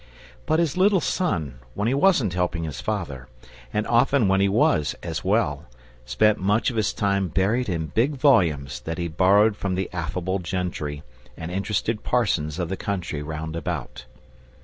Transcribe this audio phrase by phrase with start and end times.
[0.47, 3.27] But his little son, when he wasn't helping his father,
[3.71, 5.65] and often when he was as well,
[6.05, 10.39] spent much of his time buried in big volumes that he borrowed from the affable
[10.39, 11.03] gentry
[11.37, 14.05] and interested parsons of the country round about.